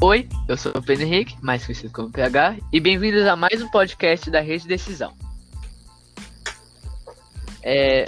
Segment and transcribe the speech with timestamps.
[0.00, 3.68] Oi, eu sou o Pedro Henrique, mais conhecido como PH, e bem-vindos a mais um
[3.68, 5.12] podcast da Rede Decisão.
[7.64, 8.04] É...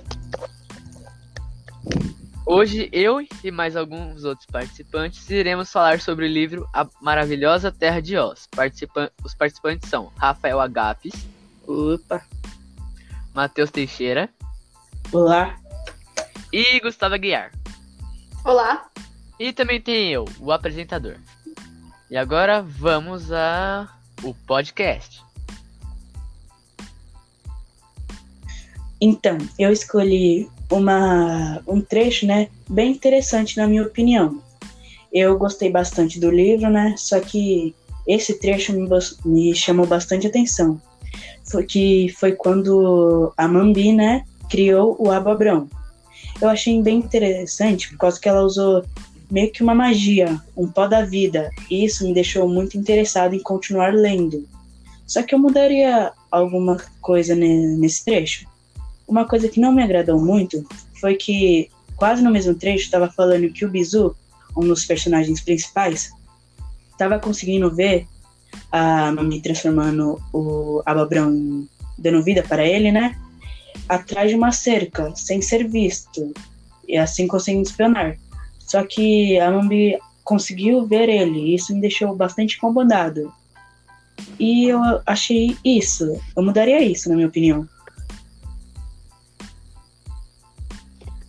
[2.46, 8.00] Hoje eu e mais alguns outros participantes iremos falar sobre o livro A Maravilhosa Terra
[8.00, 8.46] de Oz.
[8.54, 9.10] Participa...
[9.24, 11.26] Os participantes são Rafael Agapes.
[11.66, 12.22] Opa.
[13.34, 14.30] Matheus Teixeira.
[15.10, 15.56] Olá.
[16.52, 17.50] E Gustavo Aguiar.
[18.44, 18.88] Olá.
[19.40, 21.16] E também tem eu, o apresentador.
[22.10, 23.88] E agora vamos a
[24.24, 25.22] o podcast.
[29.00, 34.42] Então, eu escolhi uma, um trecho, né, bem interessante na minha opinião.
[35.12, 38.88] Eu gostei bastante do livro, né, só que esse trecho me,
[39.24, 40.82] me chamou bastante atenção.
[41.44, 45.68] Foi que foi quando a Mambi, né, criou o Ababrão.
[46.42, 48.84] Eu achei bem interessante, por causa que ela usou
[49.30, 53.42] meio que uma magia, um pó da vida, e isso me deixou muito interessado em
[53.42, 54.46] continuar lendo.
[55.06, 58.46] Só que eu mudaria alguma coisa nesse trecho.
[59.06, 60.64] Uma coisa que não me agradou muito
[61.00, 64.14] foi que, quase no mesmo trecho, estava falando que o Bizu,
[64.56, 66.12] um dos personagens principais,
[66.92, 68.06] estava conseguindo ver
[68.70, 71.66] a Mami transformando o Ababrão,
[71.98, 73.16] dando vida para ele, né?
[73.88, 76.32] Atrás de uma cerca, sem ser visto,
[76.86, 78.16] e assim conseguindo espionar.
[78.70, 83.34] Só que a Mambi conseguiu ver ele, e isso me deixou bastante incomodado.
[84.38, 87.68] E eu achei isso, eu mudaria isso, na minha opinião.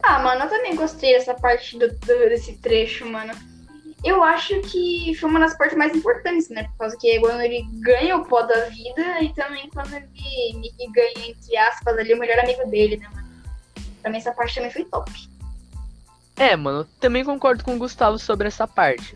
[0.04, 3.34] Ah, mano, eu também gostei dessa parte do, do, desse trecho, mano.
[4.04, 6.66] Eu acho que foi uma das partes mais importantes, né?
[6.66, 10.08] Por causa que quando ele ganha o pó da vida e também quando ele,
[10.78, 13.28] ele ganha, entre aspas, ali o melhor amigo dele, né, mano?
[14.00, 15.31] Pra mim essa parte também foi top.
[16.42, 19.16] É, mano, também concordo com o Gustavo sobre essa parte.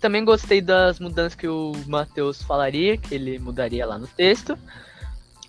[0.00, 4.58] Também gostei das mudanças que o Matheus falaria, que ele mudaria lá no texto.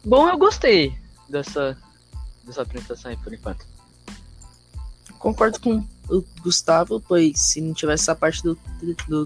[0.03, 0.93] Bom, eu gostei
[1.29, 1.77] dessa,
[2.43, 3.65] dessa apresentação aí por enquanto.
[5.17, 8.59] Concordo com o Gustavo, pois se não tivesse essa parte do,
[9.07, 9.25] do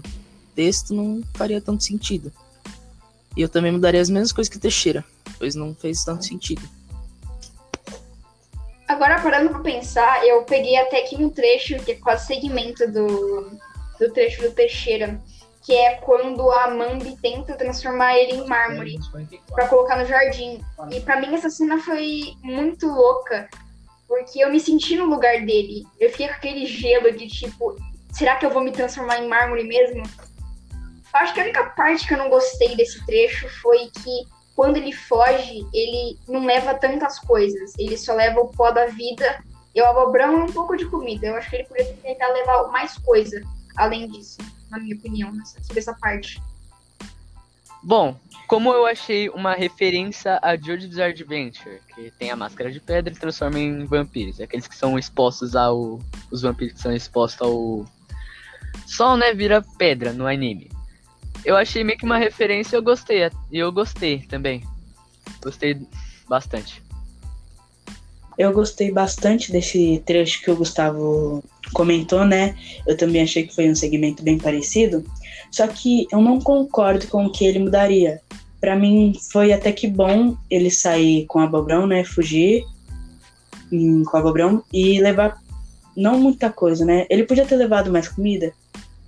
[0.54, 2.32] texto, não faria tanto sentido.
[3.36, 5.04] E eu também mudaria as mesmas coisas que Teixeira,
[5.36, 6.62] pois não fez tanto sentido.
[8.92, 13.58] Agora, parando pra pensar, eu peguei até aqui um trecho, que é quase segmento do,
[13.98, 15.18] do trecho do Teixeira,
[15.62, 18.98] que é quando a Mambi tenta transformar ele em mármore
[19.48, 20.62] para colocar no jardim.
[20.90, 23.48] E para mim essa cena foi muito louca,
[24.06, 25.86] porque eu me senti no lugar dele.
[25.98, 27.74] Eu fiquei com aquele gelo de tipo,
[28.12, 30.02] será que eu vou me transformar em mármore mesmo?
[31.14, 34.92] Acho que a única parte que eu não gostei desse trecho foi que quando ele
[34.92, 37.72] foge, ele não leva tantas coisas.
[37.78, 39.42] Ele só leva o pó da vida
[39.74, 41.26] e o abobrão e um pouco de comida.
[41.26, 43.40] Eu acho que ele poderia tentar levar mais coisa
[43.76, 44.38] além disso,
[44.70, 46.40] na minha opinião, sobre essa parte.
[47.82, 53.12] Bom, como eu achei uma referência a Jojo's Adventure, que tem a máscara de pedra
[53.12, 55.98] e transforma em vampiros, aqueles que são expostos ao
[56.30, 57.84] os vampiros que são expostos ao
[58.86, 60.70] sol, né, vira pedra no anime
[61.44, 63.30] eu achei meio que uma referência e eu gostei.
[63.50, 64.62] E eu gostei também.
[65.42, 65.76] Gostei
[66.28, 66.82] bastante.
[68.38, 72.56] Eu gostei bastante desse trecho que o Gustavo comentou, né?
[72.86, 75.04] Eu também achei que foi um segmento bem parecido.
[75.50, 78.20] Só que eu não concordo com o que ele mudaria.
[78.60, 82.04] Para mim foi até que bom ele sair com a Bobrão, né?
[82.04, 82.64] Fugir
[83.70, 85.40] com a Bobrão e levar
[85.96, 87.06] não muita coisa, né?
[87.10, 88.52] Ele podia ter levado mais comida,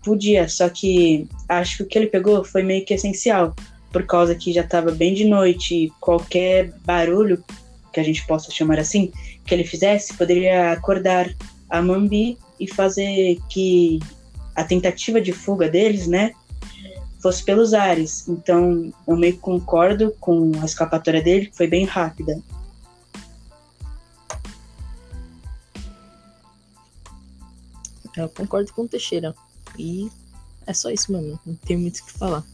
[0.05, 3.55] Podia, só que acho que o que ele pegou foi meio que essencial,
[3.91, 7.43] por causa que já estava bem de noite e qualquer barulho,
[7.93, 9.13] que a gente possa chamar assim,
[9.47, 11.33] que ele fizesse, poderia acordar
[11.71, 14.01] a Mambi e fazer que
[14.55, 16.33] a tentativa de fuga deles, né,
[17.21, 18.29] fosse pelos ares.
[18.29, 22.39] Então, eu meio que concordo com a escapatória dele, que foi bem rápida.
[28.17, 29.35] Eu concordo com o Teixeira.
[29.79, 30.11] E
[30.67, 31.39] é só isso, mano.
[31.45, 32.45] Não tem muito o que falar.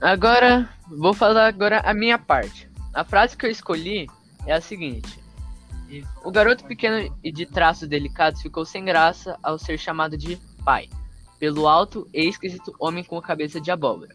[0.00, 2.68] Agora, vou falar agora a minha parte.
[2.92, 4.08] A frase que eu escolhi
[4.46, 5.18] é a seguinte:
[6.24, 10.88] O garoto pequeno e de traços delicados ficou sem graça ao ser chamado de pai,
[11.38, 14.14] pelo alto e esquisito homem com a cabeça de abóbora.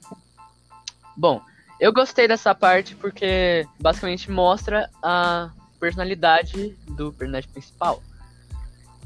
[1.15, 1.41] Bom,
[1.81, 5.49] eu gostei dessa parte porque basicamente mostra a
[5.79, 8.03] personalidade do personagem principal.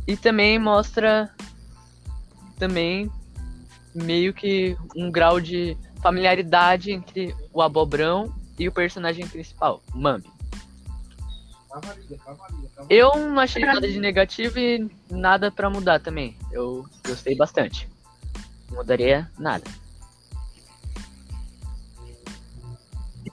[0.06, 1.34] E também mostra
[2.60, 3.10] também
[3.94, 10.30] meio que um grau de familiaridade entre o Abobrão e o personagem principal, o Mambi.
[12.90, 16.38] Eu não achei nada de negativo e nada pra mudar também.
[16.52, 17.88] Eu gostei bastante.
[18.70, 19.64] Não mudaria nada.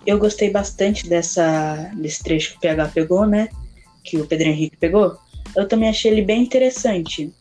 [0.07, 3.49] Eu gostei bastante dessa, desse trecho que o PH pegou, né?
[4.03, 5.17] Que o Pedro Henrique pegou.
[5.57, 7.33] Eu também achei ele bem interessante.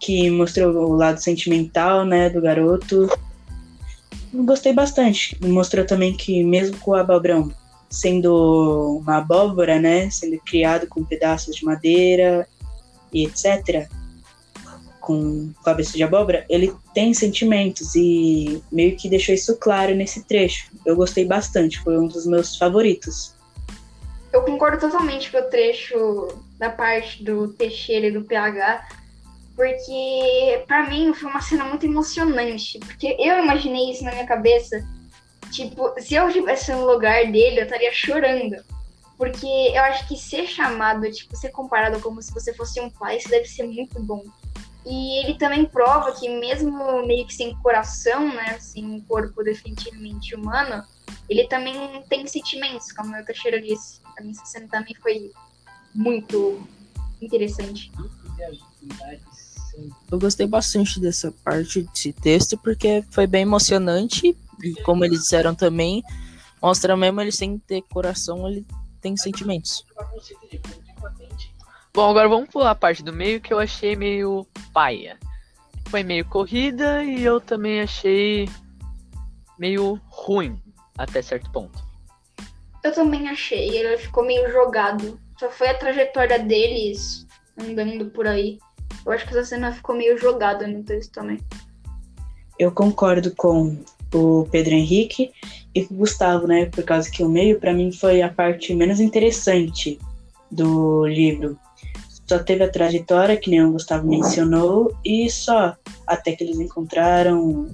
[0.00, 3.08] Que mostrou o lado sentimental, né, do garoto.
[4.32, 5.36] Gostei bastante.
[5.42, 7.52] Mostrou também que mesmo com o Ababrão
[7.88, 12.46] sendo uma abóbora, né, sendo criado com pedaços de madeira
[13.12, 13.88] e etc,
[15.06, 20.70] com cabeça de abóbora, ele tem sentimentos e meio que deixou isso claro nesse trecho.
[20.84, 23.34] Eu gostei bastante, foi um dos meus favoritos.
[24.32, 28.88] Eu concordo totalmente com o trecho da parte do Teixeira e do PH,
[29.54, 34.84] porque para mim foi uma cena muito emocionante, porque eu imaginei isso na minha cabeça
[35.50, 38.56] Tipo, se eu estivesse no lugar dele, eu estaria chorando.
[39.16, 43.16] Porque eu acho que ser chamado, tipo, ser comparado como se você fosse um pai,
[43.16, 44.22] isso deve ser muito bom.
[44.86, 50.32] E ele também prova que mesmo meio que sem coração, né, sem um corpo definitivamente
[50.34, 50.84] humano,
[51.28, 54.00] ele também tem sentimentos, como o Teixeira disse.
[54.16, 55.32] A minha cena também foi
[55.92, 56.62] muito
[57.20, 57.90] interessante.
[60.10, 65.54] Eu gostei bastante dessa parte desse texto porque foi bem emocionante e como eles disseram
[65.54, 66.02] também,
[66.62, 68.64] mostra mesmo ele sem ter coração, ele
[69.00, 69.84] tem sentimentos.
[71.96, 75.18] Bom, agora vamos pular a parte do meio que eu achei meio paia.
[75.88, 78.46] Foi meio corrida e eu também achei
[79.58, 80.60] meio ruim
[80.98, 81.82] até certo ponto.
[82.84, 85.18] Eu também achei, ele ficou meio jogado.
[85.40, 87.26] Só foi a trajetória deles
[87.58, 88.58] andando por aí.
[89.06, 91.40] Eu acho que essa cena ficou meio jogada no texto também.
[92.58, 93.74] Eu concordo com
[94.12, 95.32] o Pedro Henrique
[95.74, 96.66] e o Gustavo, né?
[96.66, 99.98] Por causa que o meio, para mim, foi a parte menos interessante
[100.50, 101.58] do livro.
[102.28, 105.76] Só teve a trajetória, que nem o Gustavo mencionou, e só.
[106.06, 107.68] Até que eles encontraram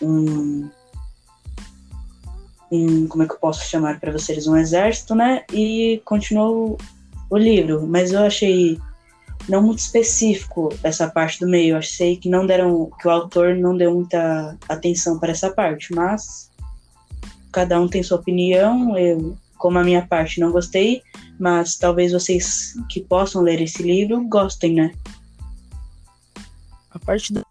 [0.00, 0.70] um.
[2.70, 4.46] um como é que eu posso chamar para vocês?
[4.46, 5.44] Um exército, né?
[5.52, 6.78] E continuou
[7.28, 7.86] o livro.
[7.86, 8.78] Mas eu achei
[9.48, 11.74] não muito específico essa parte do meio.
[11.74, 15.94] Eu achei que não deram, que o autor não deu muita atenção para essa parte,
[15.94, 16.50] mas
[17.52, 18.96] cada um tem sua opinião.
[18.98, 21.02] Eu, como a minha parte, não gostei,
[21.38, 24.92] mas talvez vocês que possam ler esse livro gostem, né?
[26.90, 27.44] A parte do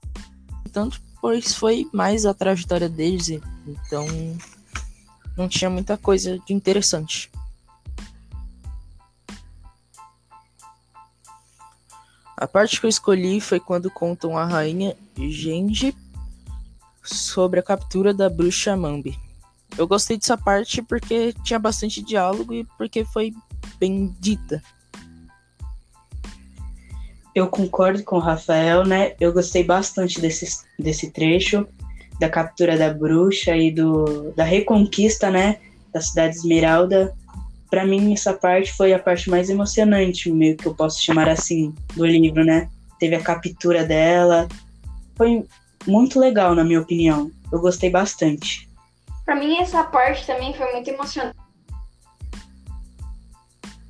[0.72, 3.30] tanto pois foi mais a trajetória deles,
[3.68, 4.06] então
[5.36, 7.32] não tinha muita coisa de interessante.
[12.38, 15.96] A parte que eu escolhi foi quando contam a rainha Genji
[17.02, 19.18] sobre a captura da bruxa Mambi.
[19.78, 23.34] Eu gostei dessa parte porque tinha bastante diálogo e porque foi
[23.80, 24.62] bem dita.
[27.34, 29.14] Eu concordo com o Rafael, né?
[29.20, 31.68] Eu gostei bastante desse, desse trecho
[32.18, 35.60] da captura da bruxa e do, da reconquista, né?
[35.92, 37.14] Da cidade Esmeralda
[37.70, 41.74] para mim essa parte foi a parte mais emocionante, meio que eu posso chamar assim,
[41.94, 42.70] do livro, né?
[43.00, 44.48] Teve a captura dela.
[45.16, 45.46] Foi
[45.86, 47.30] muito legal, na minha opinião.
[47.52, 48.70] Eu gostei bastante.
[49.26, 51.38] Para mim essa parte também foi muito emocionante.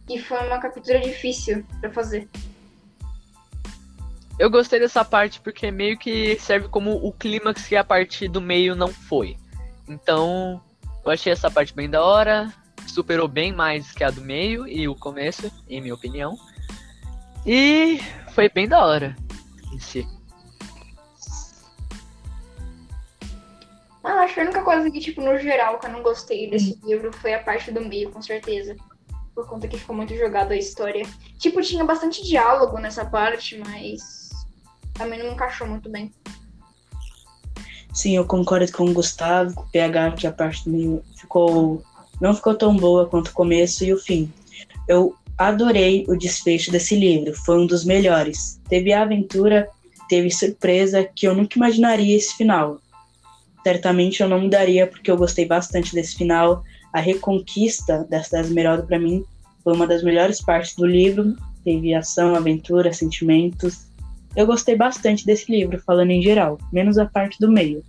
[0.09, 2.27] E foi uma captura difícil para fazer.
[4.39, 8.41] Eu gostei dessa parte porque meio que serve como o clímax que a parte do
[8.41, 9.37] meio não foi.
[9.87, 10.61] Então,
[11.03, 12.53] eu achei essa parte bem da hora
[12.95, 16.37] superou bem mais que a do meio e o começo, em minha opinião.
[17.45, 17.99] E
[18.33, 19.15] foi bem da hora
[19.73, 20.07] em si.
[24.15, 26.79] Ah, acho que a única coisa que, tipo, no geral, que eu não gostei desse
[26.85, 28.73] livro foi a parte do meio, com certeza.
[29.33, 31.05] Por conta que ficou muito jogado a história.
[31.37, 34.29] Tipo, tinha bastante diálogo nessa parte, mas
[34.93, 36.13] também não encaixou muito bem.
[37.93, 41.83] Sim, eu concordo com o Gustavo, com o PH, que a parte do meio ficou
[42.21, 44.31] não ficou tão boa quanto o começo e o fim.
[44.87, 48.61] Eu adorei o desfecho desse livro, foi um dos melhores.
[48.69, 49.69] Teve aventura,
[50.07, 52.79] teve surpresa que eu nunca imaginaria esse final.
[53.65, 56.63] Certamente eu não mudaria porque eu gostei bastante desse final.
[56.93, 59.25] A reconquista dessa Esmeralda para mim
[59.63, 61.35] foi uma das melhores partes do livro.
[61.63, 63.87] Teve ação, aventura, sentimentos.
[64.35, 67.83] Eu gostei bastante desse livro, falando em geral, menos a parte do meio.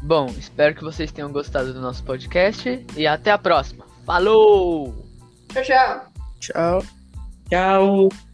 [0.00, 3.84] Bom, espero que vocês tenham gostado do nosso podcast e até a próxima.
[4.06, 4.94] Falou!
[5.48, 6.04] Tchau, tchau.
[6.38, 6.82] Tchau.
[7.50, 8.33] Tchau.